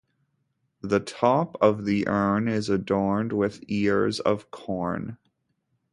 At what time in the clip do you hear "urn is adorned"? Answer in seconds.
2.07-3.33